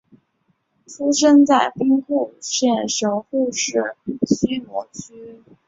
[0.87, 5.43] 出生在兵库县神户市须磨区。